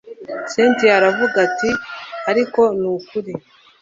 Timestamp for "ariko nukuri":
2.31-3.33